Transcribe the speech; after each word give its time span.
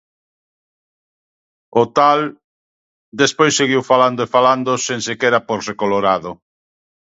O 1.81 1.83
tal, 1.97 2.19
despois 3.21 3.57
seguiu 3.59 3.81
falando 3.91 4.19
e 4.23 4.31
falando, 4.35 4.71
sen 4.85 4.99
sequera 5.07 5.45
pórse 5.49 5.73
colorado. 5.81 6.31